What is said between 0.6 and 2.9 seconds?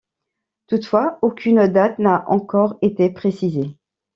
Toutefois aucune date n'a encore